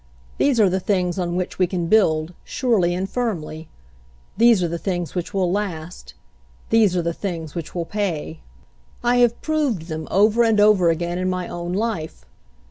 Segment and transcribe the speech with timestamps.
[0.39, 3.67] These are the things on which we can build, surely and firmly.
[4.35, 6.15] These are the things which will last.
[6.71, 8.39] These are the things which will pay.
[9.03, 12.25] "I have proved them over and over again in my own life.